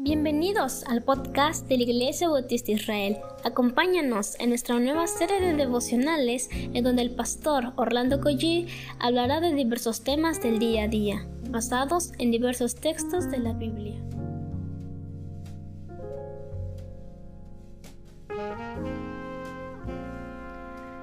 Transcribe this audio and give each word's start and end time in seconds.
Bienvenidos 0.00 0.84
al 0.86 1.02
podcast 1.02 1.66
de 1.66 1.76
la 1.76 1.82
Iglesia 1.82 2.28
Bautista 2.28 2.70
Israel. 2.70 3.16
Acompáñanos 3.44 4.38
en 4.38 4.50
nuestra 4.50 4.78
nueva 4.78 5.08
serie 5.08 5.40
de 5.40 5.54
devocionales 5.54 6.48
en 6.52 6.84
donde 6.84 7.02
el 7.02 7.16
pastor 7.16 7.72
Orlando 7.74 8.20
Collie 8.20 8.68
hablará 9.00 9.40
de 9.40 9.52
diversos 9.52 10.04
temas 10.04 10.40
del 10.40 10.60
día 10.60 10.84
a 10.84 10.88
día, 10.88 11.26
basados 11.50 12.12
en 12.20 12.30
diversos 12.30 12.76
textos 12.76 13.28
de 13.28 13.38
la 13.40 13.54
Biblia. 13.54 14.00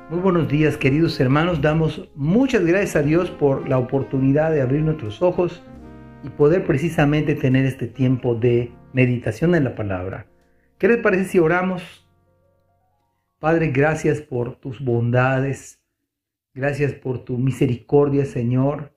Muy 0.10 0.20
buenos 0.22 0.48
días 0.48 0.78
queridos 0.78 1.20
hermanos, 1.20 1.62
damos 1.62 2.08
muchas 2.16 2.66
gracias 2.66 2.96
a 2.96 3.02
Dios 3.02 3.30
por 3.30 3.68
la 3.68 3.78
oportunidad 3.78 4.52
de 4.52 4.62
abrir 4.62 4.84
nuestros 4.84 5.22
ojos 5.22 5.62
y 6.24 6.30
poder 6.30 6.66
precisamente 6.66 7.36
tener 7.36 7.66
este 7.66 7.88
tiempo 7.88 8.36
de 8.36 8.72
meditación 8.96 9.56
en 9.56 9.66
la 9.66 9.76
palabra. 9.76 10.26
¿Qué 10.78 10.88
les 10.88 11.00
parece 11.00 11.26
si 11.26 11.40
oramos? 11.40 12.08
Padre, 13.40 13.68
gracias 13.68 14.22
por 14.22 14.56
tus 14.56 14.80
bondades, 14.80 15.84
gracias 16.54 16.94
por 16.94 17.26
tu 17.26 17.38
misericordia, 17.38 18.24
Señor. 18.24 18.96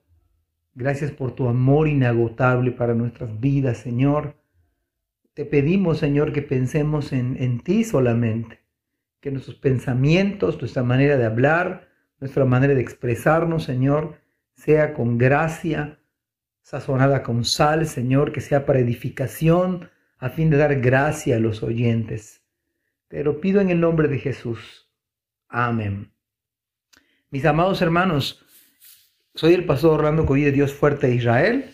Gracias 0.73 1.11
por 1.11 1.33
tu 1.33 1.49
amor 1.49 1.89
inagotable 1.89 2.71
para 2.71 2.93
nuestras 2.93 3.41
vidas, 3.41 3.79
Señor. 3.79 4.37
Te 5.33 5.43
pedimos, 5.43 5.97
Señor, 5.97 6.31
que 6.31 6.43
pensemos 6.43 7.11
en, 7.11 7.59
ti 7.59 7.83
solamente, 7.83 8.61
que 9.19 9.31
nuestros 9.31 9.57
pensamientos, 9.57 10.61
nuestra 10.61 10.83
manera 10.83 11.17
de 11.17 11.25
hablar, 11.25 11.89
nuestra 12.21 12.45
manera 12.45 12.73
de 12.73 12.81
expresarnos, 12.81 13.65
Señor, 13.65 14.15
sea 14.53 14.93
con 14.93 15.17
gracia, 15.17 15.98
sazonada 16.69 17.23
con 17.23 17.45
sal, 17.45 17.87
Señor, 17.87 18.31
que 18.31 18.41
sea 18.41 18.63
para 18.67 18.77
edificación, 18.77 19.89
a 20.19 20.29
fin 20.29 20.51
de 20.51 20.57
dar 20.57 20.79
gracia 20.79 21.37
a 21.37 21.39
los 21.39 21.63
oyentes. 21.63 22.43
Pero 23.07 23.41
pido 23.41 23.59
en 23.59 23.71
el 23.71 23.79
nombre 23.79 24.07
de 24.07 24.19
Jesús. 24.19 24.87
Amén. 25.47 26.11
Mis 27.31 27.43
amados 27.45 27.81
hermanos, 27.81 28.45
soy 29.33 29.55
el 29.55 29.65
pastor 29.65 29.95
Orlando 29.95 30.27
Coy 30.27 30.43
Dios 30.51 30.71
Fuerte 30.71 31.07
de 31.07 31.15
Israel. 31.15 31.73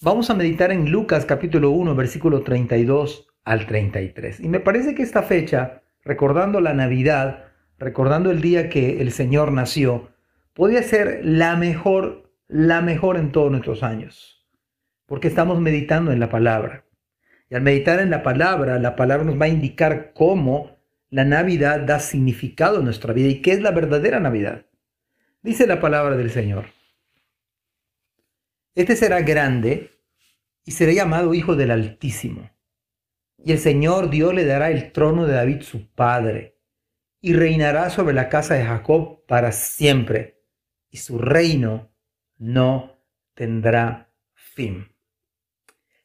Vamos 0.00 0.30
a 0.30 0.34
meditar 0.34 0.70
en 0.70 0.92
Lucas 0.92 1.26
capítulo 1.26 1.70
1, 1.70 1.96
versículo 1.96 2.42
32 2.42 3.26
al 3.42 3.66
33. 3.66 4.38
Y 4.38 4.48
me 4.48 4.60
parece 4.60 4.94
que 4.94 5.02
esta 5.02 5.24
fecha, 5.24 5.82
recordando 6.04 6.60
la 6.60 6.72
Navidad, 6.72 7.46
recordando 7.80 8.30
el 8.30 8.40
día 8.40 8.68
que 8.68 9.00
el 9.00 9.10
Señor 9.10 9.50
nació, 9.50 10.10
podría 10.54 10.84
ser 10.84 11.18
la 11.24 11.56
mejor, 11.56 12.30
la 12.46 12.80
mejor 12.80 13.16
en 13.16 13.32
todos 13.32 13.50
nuestros 13.50 13.82
años 13.82 14.35
porque 15.06 15.28
estamos 15.28 15.60
meditando 15.60 16.12
en 16.12 16.20
la 16.20 16.28
palabra. 16.28 16.84
Y 17.48 17.54
al 17.54 17.62
meditar 17.62 18.00
en 18.00 18.10
la 18.10 18.22
palabra, 18.22 18.78
la 18.78 18.96
palabra 18.96 19.24
nos 19.24 19.40
va 19.40 19.46
a 19.46 19.48
indicar 19.48 20.12
cómo 20.12 20.76
la 21.10 21.24
Navidad 21.24 21.80
da 21.80 22.00
significado 22.00 22.78
a 22.78 22.82
nuestra 22.82 23.12
vida 23.12 23.28
y 23.28 23.40
qué 23.40 23.52
es 23.52 23.60
la 23.60 23.70
verdadera 23.70 24.18
Navidad. 24.18 24.66
Dice 25.42 25.66
la 25.66 25.80
palabra 25.80 26.16
del 26.16 26.30
Señor. 26.30 26.66
Este 28.74 28.96
será 28.96 29.22
grande 29.22 29.92
y 30.64 30.72
será 30.72 30.92
llamado 30.92 31.32
Hijo 31.32 31.54
del 31.54 31.70
Altísimo. 31.70 32.50
Y 33.42 33.52
el 33.52 33.58
Señor 33.58 34.10
Dios 34.10 34.34
le 34.34 34.44
dará 34.44 34.70
el 34.70 34.90
trono 34.90 35.24
de 35.24 35.34
David 35.34 35.62
su 35.62 35.88
padre, 35.88 36.58
y 37.20 37.32
reinará 37.32 37.90
sobre 37.90 38.14
la 38.14 38.28
casa 38.28 38.54
de 38.54 38.64
Jacob 38.64 39.24
para 39.26 39.52
siempre, 39.52 40.42
y 40.90 40.98
su 40.98 41.18
reino 41.18 41.92
no 42.38 43.00
tendrá 43.34 44.12
fin. 44.34 44.95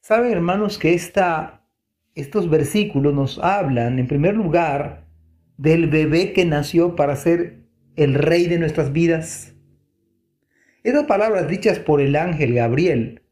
Saben, 0.02 0.32
hermanos, 0.32 0.78
que 0.78 0.94
esta, 0.94 1.64
estos 2.16 2.50
versículos 2.50 3.14
nos 3.14 3.38
hablan, 3.38 4.00
en 4.00 4.08
primer 4.08 4.34
lugar, 4.34 5.06
del 5.56 5.88
bebé 5.88 6.32
que 6.32 6.44
nació 6.44 6.96
para 6.96 7.14
ser 7.14 7.68
el 7.94 8.14
rey 8.14 8.48
de 8.48 8.58
nuestras 8.58 8.92
vidas. 8.92 9.54
Estas 10.82 11.04
palabras 11.04 11.46
dichas 11.46 11.78
por 11.78 12.00
el 12.00 12.16
ángel 12.16 12.52
Gabriel 12.52 13.22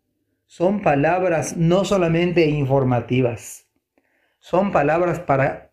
son 0.46 0.80
palabras 0.80 1.56
no 1.56 1.84
solamente 1.84 2.46
informativas, 2.46 3.66
son 4.38 4.70
palabras 4.70 5.18
para 5.18 5.72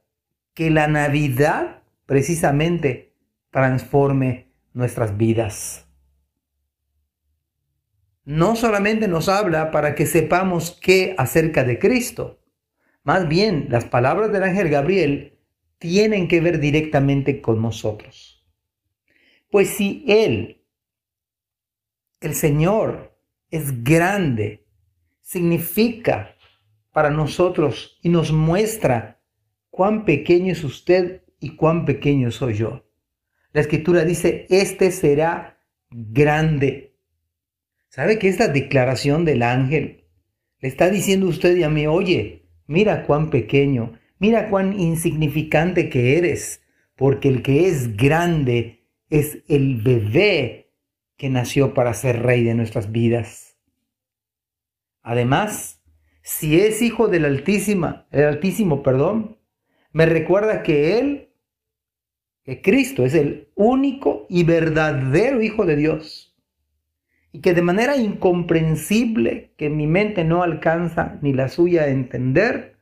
que 0.56 0.72
la 0.72 0.88
Navidad 0.88 1.84
precisamente 2.08 3.14
transforme 3.52 4.52
nuestras 4.74 5.16
vidas 5.16 5.87
no 8.28 8.58
solamente 8.58 9.08
nos 9.08 9.30
habla 9.30 9.72
para 9.72 9.96
que 9.96 10.06
sepamos 10.06 10.78
qué 10.82 11.16
acerca 11.18 11.64
de 11.64 11.80
Cristo, 11.80 12.44
más 13.04 13.30
bien 13.30 13.68
las 13.70 13.86
palabras 13.86 14.34
del 14.34 14.44
ángel 14.44 14.68
Gabriel 14.68 15.40
tienen 15.78 16.28
que 16.28 16.42
ver 16.42 16.60
directamente 16.60 17.40
con 17.40 17.62
nosotros. 17.62 18.46
Pues 19.50 19.70
si 19.70 20.04
Él, 20.10 20.66
el 22.20 22.36
Señor, 22.36 23.18
es 23.50 23.82
grande, 23.86 24.68
significa 25.22 26.36
para 26.92 27.10
nosotros 27.10 27.98
y 28.04 28.10
nos 28.10 28.34
muestra 28.34 29.22
cuán 29.70 30.04
pequeño 30.04 30.52
es 30.52 30.66
usted 30.66 31.24
y 31.40 31.56
cuán 31.56 31.86
pequeño 31.86 32.30
soy 32.32 32.56
yo. 32.56 32.90
La 33.54 33.62
escritura 33.62 34.04
dice, 34.04 34.48
este 34.50 34.92
será 34.92 35.64
grande 35.90 36.97
¿Sabe 37.98 38.20
que 38.20 38.28
esta 38.28 38.48
declaración 38.48 39.26
del 39.26 39.42
ángel 39.42 40.06
le 40.60 40.68
está 40.68 40.92
diciendo 40.92 41.26
a 41.26 41.30
usted 41.30 41.58
y 41.58 41.64
a 41.64 41.70
mí, 41.72 41.88
oye, 41.88 42.48
mira 42.68 43.08
cuán 43.08 43.32
pequeño, 43.32 43.94
mira 44.20 44.52
cuán 44.52 44.80
insignificante 44.80 45.90
que 45.90 46.16
eres, 46.20 46.62
porque 46.96 47.28
el 47.28 47.42
que 47.42 47.68
es 47.68 47.98
grande 47.98 48.86
es 49.10 49.40
el 49.48 49.82
bebé 49.82 50.76
que 51.18 51.30
nació 51.30 51.74
para 51.74 51.92
ser 51.96 52.22
rey 52.22 52.44
de 52.44 52.54
nuestras 52.54 52.92
vidas. 52.92 53.58
Además, 55.02 55.82
si 56.22 56.60
es 56.60 56.84
hijo 56.84 57.08
del 57.08 57.26
Altísimo, 57.26 58.06
el 58.12 58.26
Altísimo, 58.26 58.84
perdón, 58.84 59.40
me 59.92 60.06
recuerda 60.06 60.62
que 60.62 61.00
él, 61.00 61.34
que 62.44 62.62
Cristo 62.62 63.04
es 63.04 63.16
el 63.16 63.50
único 63.56 64.28
y 64.30 64.44
verdadero 64.44 65.42
hijo 65.42 65.66
de 65.66 65.78
Dios 65.78 66.28
y 67.38 67.42
que 67.42 67.54
de 67.54 67.62
manera 67.62 67.98
incomprensible 67.98 69.54
que 69.58 69.70
mi 69.70 69.86
mente 69.86 70.24
no 70.24 70.42
alcanza 70.42 71.20
ni 71.22 71.34
la 71.34 71.50
suya 71.50 71.84
a 71.84 71.90
entender, 71.90 72.80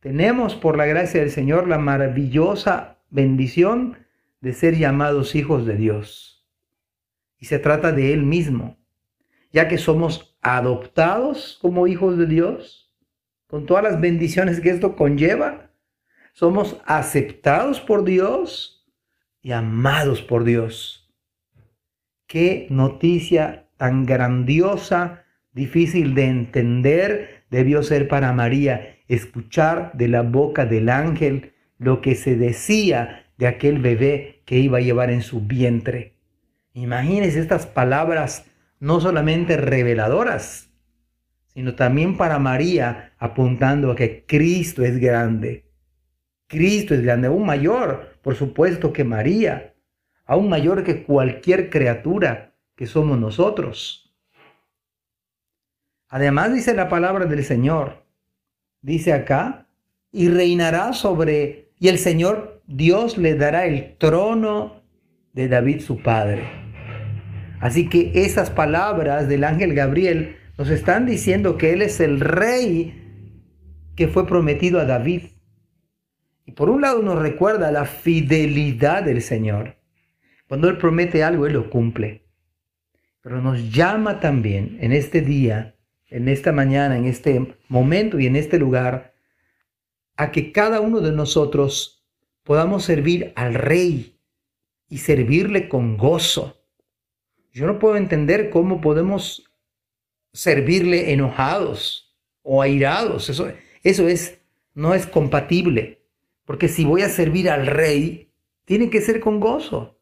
tenemos 0.00 0.56
por 0.56 0.76
la 0.76 0.86
gracia 0.86 1.20
del 1.20 1.30
Señor 1.30 1.68
la 1.68 1.78
maravillosa 1.78 2.98
bendición 3.10 3.96
de 4.40 4.54
ser 4.54 4.76
llamados 4.76 5.36
hijos 5.36 5.66
de 5.66 5.76
Dios. 5.76 6.44
Y 7.38 7.44
se 7.44 7.60
trata 7.60 7.92
de 7.92 8.12
Él 8.12 8.24
mismo, 8.24 8.76
ya 9.52 9.68
que 9.68 9.78
somos 9.78 10.36
adoptados 10.42 11.56
como 11.62 11.86
hijos 11.86 12.18
de 12.18 12.26
Dios, 12.26 12.92
con 13.46 13.66
todas 13.66 13.84
las 13.84 14.00
bendiciones 14.00 14.60
que 14.60 14.70
esto 14.70 14.96
conlleva, 14.96 15.70
somos 16.32 16.76
aceptados 16.86 17.80
por 17.80 18.02
Dios 18.02 18.84
y 19.42 19.52
amados 19.52 20.22
por 20.22 20.42
Dios. 20.42 21.09
Qué 22.30 22.68
noticia 22.70 23.66
tan 23.76 24.06
grandiosa, 24.06 25.24
difícil 25.52 26.14
de 26.14 26.26
entender, 26.26 27.42
debió 27.50 27.82
ser 27.82 28.06
para 28.06 28.32
María 28.32 28.98
escuchar 29.08 29.90
de 29.94 30.06
la 30.06 30.22
boca 30.22 30.64
del 30.64 30.90
ángel 30.90 31.54
lo 31.76 32.00
que 32.00 32.14
se 32.14 32.36
decía 32.36 33.26
de 33.36 33.48
aquel 33.48 33.80
bebé 33.80 34.42
que 34.44 34.60
iba 34.60 34.78
a 34.78 34.80
llevar 34.80 35.10
en 35.10 35.22
su 35.22 35.40
vientre. 35.40 36.14
Imagínense 36.72 37.40
estas 37.40 37.66
palabras 37.66 38.46
no 38.78 39.00
solamente 39.00 39.56
reveladoras, 39.56 40.70
sino 41.48 41.74
también 41.74 42.16
para 42.16 42.38
María 42.38 43.12
apuntando 43.18 43.90
a 43.90 43.96
que 43.96 44.24
Cristo 44.24 44.84
es 44.84 45.00
grande. 45.00 45.64
Cristo 46.46 46.94
es 46.94 47.02
grande, 47.02 47.26
aún 47.26 47.44
mayor, 47.44 48.20
por 48.22 48.36
supuesto, 48.36 48.92
que 48.92 49.02
María 49.02 49.74
aún 50.30 50.48
mayor 50.48 50.84
que 50.84 51.02
cualquier 51.02 51.70
criatura 51.70 52.54
que 52.76 52.86
somos 52.86 53.18
nosotros. 53.18 54.14
Además 56.08 56.54
dice 56.54 56.72
la 56.72 56.88
palabra 56.88 57.26
del 57.26 57.42
Señor, 57.42 58.04
dice 58.80 59.12
acá, 59.12 59.66
y 60.12 60.28
reinará 60.28 60.92
sobre, 60.92 61.72
y 61.80 61.88
el 61.88 61.98
Señor 61.98 62.62
Dios 62.68 63.18
le 63.18 63.34
dará 63.34 63.66
el 63.66 63.96
trono 63.98 64.84
de 65.32 65.48
David 65.48 65.80
su 65.80 66.00
padre. 66.00 66.48
Así 67.58 67.88
que 67.88 68.12
esas 68.14 68.50
palabras 68.50 69.28
del 69.28 69.42
ángel 69.42 69.74
Gabriel 69.74 70.36
nos 70.56 70.70
están 70.70 71.06
diciendo 71.06 71.58
que 71.58 71.72
Él 71.72 71.82
es 71.82 71.98
el 71.98 72.20
rey 72.20 73.34
que 73.96 74.06
fue 74.06 74.28
prometido 74.28 74.78
a 74.78 74.84
David. 74.84 75.22
Y 76.46 76.52
por 76.52 76.70
un 76.70 76.82
lado 76.82 77.02
nos 77.02 77.18
recuerda 77.18 77.72
la 77.72 77.84
fidelidad 77.84 79.02
del 79.02 79.22
Señor. 79.22 79.79
Cuando 80.50 80.68
Él 80.68 80.78
promete 80.78 81.22
algo, 81.22 81.46
Él 81.46 81.52
lo 81.52 81.70
cumple. 81.70 82.26
Pero 83.20 83.40
nos 83.40 83.72
llama 83.72 84.18
también 84.18 84.78
en 84.80 84.92
este 84.92 85.20
día 85.20 85.76
en 86.08 86.26
esta 86.26 86.50
mañana, 86.50 86.96
en 86.96 87.04
este 87.04 87.54
momento 87.68 88.18
y 88.18 88.26
en 88.26 88.34
este 88.34 88.58
lugar, 88.58 89.14
a 90.16 90.32
que 90.32 90.50
cada 90.50 90.80
uno 90.80 91.02
de 91.02 91.12
nosotros 91.12 92.04
podamos 92.42 92.82
servir 92.82 93.32
al 93.36 93.54
Rey 93.54 94.18
y 94.88 94.98
servirle 94.98 95.68
con 95.68 95.96
gozo. 95.96 96.60
Yo 97.52 97.68
no 97.68 97.78
puedo 97.78 97.94
entender 97.94 98.50
cómo 98.50 98.80
podemos 98.80 99.48
servirle 100.32 101.12
enojados 101.12 102.18
o 102.42 102.60
airados. 102.60 103.28
Eso, 103.28 103.52
eso 103.84 104.08
es, 104.08 104.40
no 104.74 104.94
es 104.94 105.06
compatible. 105.06 106.02
Porque 106.44 106.66
si 106.66 106.84
voy 106.84 107.02
a 107.02 107.08
servir 107.08 107.48
al 107.48 107.68
Rey, 107.68 108.32
tiene 108.64 108.90
que 108.90 109.00
ser 109.00 109.20
con 109.20 109.38
gozo. 109.38 109.99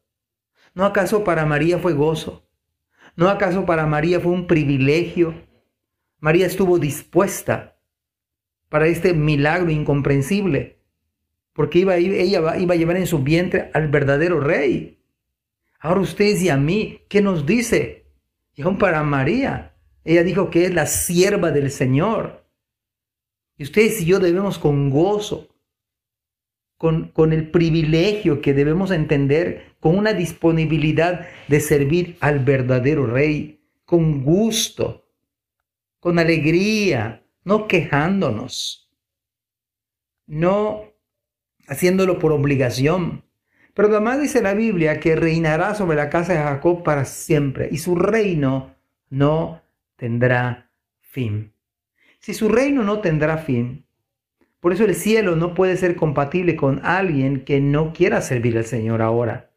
¿No 0.79 0.85
acaso 0.85 1.25
para 1.25 1.45
María 1.45 1.77
fue 1.77 1.91
gozo? 1.91 2.47
¿No 3.17 3.27
acaso 3.27 3.65
para 3.65 3.85
María 3.85 4.21
fue 4.21 4.31
un 4.31 4.47
privilegio? 4.47 5.35
María 6.21 6.45
estuvo 6.45 6.79
dispuesta 6.79 7.77
para 8.69 8.87
este 8.87 9.13
milagro 9.13 9.71
incomprensible, 9.71 10.79
porque 11.51 11.79
iba, 11.79 11.97
ella 11.97 12.55
iba 12.55 12.73
a 12.73 12.77
llevar 12.77 12.95
en 12.95 13.07
su 13.07 13.19
vientre 13.19 13.71
al 13.73 13.89
verdadero 13.89 14.39
rey. 14.39 15.03
Ahora 15.81 15.99
ustedes 15.99 16.41
y 16.43 16.47
a 16.47 16.55
mí, 16.55 17.01
¿qué 17.09 17.21
nos 17.21 17.45
dice? 17.45 18.05
Y 18.55 18.61
aún 18.61 18.77
para 18.77 19.03
María, 19.03 19.75
ella 20.05 20.23
dijo 20.23 20.49
que 20.49 20.63
es 20.63 20.73
la 20.73 20.85
sierva 20.85 21.51
del 21.51 21.71
Señor. 21.71 22.45
Y 23.57 23.63
ustedes 23.63 23.99
y 23.99 24.05
yo 24.05 24.19
debemos 24.19 24.57
con 24.57 24.89
gozo, 24.89 25.48
con, 26.79 27.09
con 27.09 27.33
el 27.33 27.51
privilegio 27.51 28.39
que 28.39 28.53
debemos 28.53 28.91
entender, 28.91 29.73
con 29.81 29.97
una 29.97 30.13
disponibilidad 30.13 31.27
de 31.49 31.59
servir 31.59 32.15
al 32.21 32.39
verdadero 32.39 33.05
rey, 33.05 33.59
con 33.83 34.23
gusto, 34.23 35.05
con 35.99 36.19
alegría, 36.19 37.21
no 37.43 37.67
quejándonos, 37.67 38.89
no 40.25 40.85
haciéndolo 41.67 42.17
por 42.17 42.31
obligación. 42.31 43.25
Pero 43.73 43.89
además 43.89 44.21
dice 44.21 44.41
la 44.41 44.53
Biblia 44.53 45.01
que 45.01 45.17
reinará 45.17 45.75
sobre 45.75 45.97
la 45.97 46.09
casa 46.09 46.31
de 46.31 46.39
Jacob 46.39 46.83
para 46.83 47.03
siempre 47.03 47.67
y 47.69 47.79
su 47.79 47.95
reino 47.95 48.73
no 49.09 49.61
tendrá 49.97 50.71
fin. 51.01 51.51
Si 52.19 52.33
su 52.33 52.47
reino 52.47 52.83
no 52.83 53.01
tendrá 53.01 53.37
fin, 53.37 53.85
por 54.59 54.73
eso 54.73 54.85
el 54.85 54.95
cielo 54.95 55.35
no 55.35 55.53
puede 55.53 55.77
ser 55.77 55.95
compatible 55.95 56.55
con 56.55 56.81
alguien 56.83 57.45
que 57.45 57.61
no 57.61 57.93
quiera 57.93 58.21
servir 58.21 58.57
al 58.57 58.65
Señor 58.65 59.01
ahora. 59.01 59.51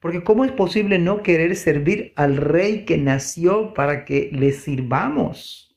Porque 0.00 0.22
¿cómo 0.22 0.44
es 0.44 0.52
posible 0.52 0.98
no 0.98 1.22
querer 1.22 1.54
servir 1.56 2.12
al 2.16 2.36
rey 2.36 2.84
que 2.84 2.98
nació 2.98 3.74
para 3.74 4.04
que 4.04 4.30
le 4.32 4.52
sirvamos? 4.52 5.76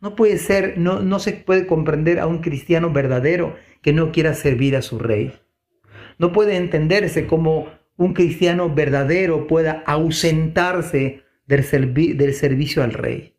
No 0.00 0.16
puede 0.16 0.38
ser, 0.38 0.76
no, 0.78 1.00
no 1.00 1.18
se 1.18 1.32
puede 1.32 1.66
comprender 1.66 2.20
a 2.20 2.26
un 2.26 2.38
cristiano 2.38 2.92
verdadero 2.92 3.56
que 3.80 3.92
no 3.92 4.12
quiera 4.12 4.34
servir 4.34 4.76
a 4.76 4.82
su 4.82 4.98
rey. 4.98 5.32
No 6.18 6.32
puede 6.32 6.56
entenderse 6.56 7.26
como 7.26 7.68
un 7.96 8.12
cristiano 8.12 8.72
verdadero 8.74 9.46
pueda 9.46 9.82
ausentarse 9.86 11.22
del, 11.46 11.94
del 12.16 12.34
servicio 12.34 12.82
al 12.82 12.92
rey. 12.92 13.33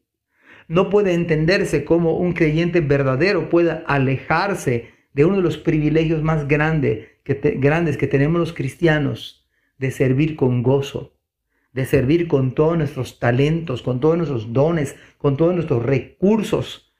No 0.67 0.89
puede 0.89 1.13
entenderse 1.13 1.85
como 1.85 2.17
un 2.17 2.33
creyente 2.33 2.81
verdadero 2.81 3.49
pueda 3.49 3.83
alejarse 3.87 4.89
de 5.13 5.25
uno 5.25 5.37
de 5.37 5.43
los 5.43 5.57
privilegios 5.57 6.23
más 6.23 6.47
grandes 6.47 7.07
que, 7.23 7.33
grandes 7.57 7.97
que 7.97 8.07
tenemos 8.07 8.39
los 8.39 8.53
cristianos, 8.53 9.47
de 9.77 9.91
servir 9.91 10.35
con 10.35 10.63
gozo, 10.63 11.13
de 11.73 11.85
servir 11.85 12.27
con 12.27 12.55
todos 12.55 12.77
nuestros 12.77 13.19
talentos, 13.19 13.81
con 13.81 13.99
todos 13.99 14.17
nuestros 14.17 14.53
dones, 14.53 14.95
con 15.17 15.37
todos 15.37 15.53
nuestros 15.53 15.83
recursos, 15.83 16.93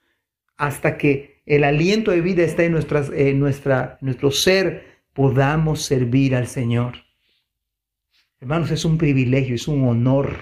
hasta 0.57 0.97
que 0.97 1.41
el 1.45 1.63
aliento 1.63 2.11
de 2.11 2.21
vida 2.21 2.43
esté 2.43 2.65
en, 2.65 2.73
nuestras, 2.73 3.11
en 3.11 3.39
nuestra, 3.39 3.97
nuestro 4.01 4.31
ser, 4.31 5.01
podamos 5.13 5.81
servir 5.81 6.35
al 6.35 6.47
Señor. 6.47 6.95
Hermanos, 8.39 8.71
es 8.71 8.83
un 8.85 8.97
privilegio, 8.97 9.55
es 9.55 9.67
un 9.67 9.87
honor, 9.87 10.35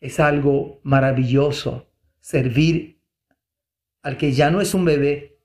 es 0.00 0.20
algo 0.20 0.80
maravilloso 0.82 1.85
servir 2.26 2.98
al 4.02 4.16
que 4.16 4.32
ya 4.32 4.50
no 4.50 4.60
es 4.60 4.74
un 4.74 4.84
bebé, 4.84 5.38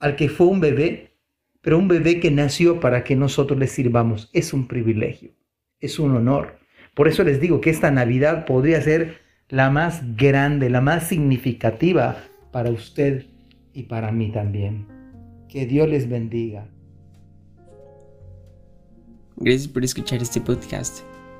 al 0.00 0.16
que 0.16 0.28
fue 0.28 0.48
un 0.48 0.58
bebé, 0.58 1.12
pero 1.60 1.78
un 1.78 1.86
bebé 1.86 2.18
que 2.18 2.32
nació 2.32 2.80
para 2.80 3.04
que 3.04 3.14
nosotros 3.14 3.56
le 3.56 3.68
sirvamos. 3.68 4.28
Es 4.32 4.52
un 4.52 4.66
privilegio, 4.66 5.30
es 5.78 6.00
un 6.00 6.16
honor. 6.16 6.58
Por 6.94 7.06
eso 7.06 7.22
les 7.22 7.40
digo 7.40 7.60
que 7.60 7.70
esta 7.70 7.92
Navidad 7.92 8.46
podría 8.46 8.82
ser 8.82 9.18
la 9.48 9.70
más 9.70 10.16
grande, 10.16 10.70
la 10.70 10.80
más 10.80 11.06
significativa 11.06 12.24
para 12.50 12.70
usted 12.70 13.26
y 13.72 13.84
para 13.84 14.10
mí 14.10 14.32
también. 14.32 14.88
Que 15.48 15.66
Dios 15.66 15.88
les 15.88 16.08
bendiga. 16.08 16.68
Gracias 19.36 19.68
por 19.68 19.84
escuchar 19.84 20.20
este 20.20 20.40
podcast. 20.40 21.04